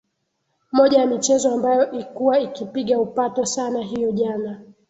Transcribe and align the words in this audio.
moja 0.71 0.99
ya 0.99 1.05
michezo 1.07 1.53
ambayo 1.53 1.91
ikuwa 1.91 2.39
ikipiga 2.39 2.99
upato 2.99 3.45
sana 3.45 3.81
hiyo 3.83 4.11
jana 4.11 4.61